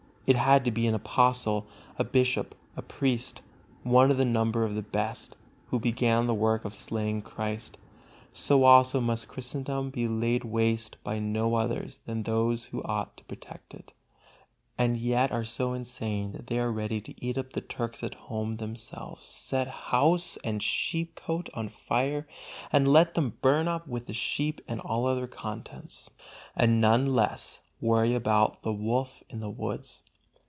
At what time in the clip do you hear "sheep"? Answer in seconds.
20.63-21.15, 24.13-24.61